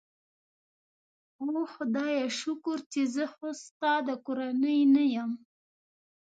اوه 1.43 1.63
خدایه، 1.73 2.25
شکر 2.41 2.77
چې 2.91 3.01
زه 3.15 3.25
خو 3.33 3.47
ستا 3.63 3.93
د 4.07 4.09
کورنۍ 4.25 4.79
نه 4.95 5.03
یم. 5.13 5.31